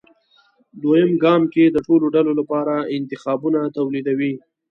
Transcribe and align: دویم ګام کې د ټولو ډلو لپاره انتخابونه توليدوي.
دویم 0.81 1.11
ګام 1.23 1.41
کې 1.53 1.65
د 1.69 1.77
ټولو 1.87 2.05
ډلو 2.15 2.31
لپاره 2.39 2.75
انتخابونه 2.95 3.59
توليدوي. 3.75 4.33